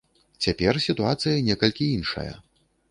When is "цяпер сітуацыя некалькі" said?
0.45-1.93